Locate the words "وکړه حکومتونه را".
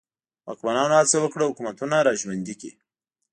1.21-2.13